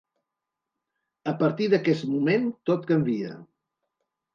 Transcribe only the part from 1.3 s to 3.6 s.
A partir d’aquest moment, tot canvia.